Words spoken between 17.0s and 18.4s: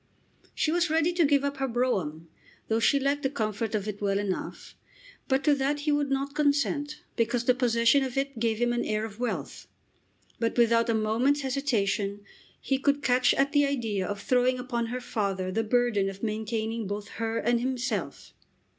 her and himself!